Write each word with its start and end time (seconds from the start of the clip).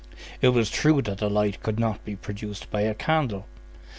It 0.41 0.49
was 0.49 0.71
true 0.71 1.03
that 1.03 1.19
the 1.19 1.29
light 1.29 1.61
could 1.61 1.77
not 1.79 2.03
be 2.03 2.15
produced 2.15 2.71
by 2.71 2.81
a 2.81 2.95
candle. 2.95 3.45